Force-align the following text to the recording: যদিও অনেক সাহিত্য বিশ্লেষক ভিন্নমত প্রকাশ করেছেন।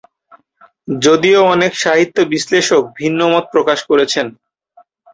যদিও 1.01 1.39
অনেক 1.47 1.71
সাহিত্য 1.75 2.17
বিশ্লেষক 2.33 2.83
ভিন্নমত 2.97 3.45
প্রকাশ 3.53 3.79
করেছেন। 3.89 4.27